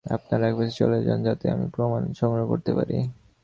আপনারা 0.05 0.43
একপাশে 0.47 0.73
চলে 0.79 0.97
যান 1.07 1.19
যাতে 1.27 1.45
আমি 1.49 1.65
প্রমাণ 1.75 2.01
সংগ্রহ 2.13 2.45
করতে 2.47 2.71
পারি? 2.77 2.97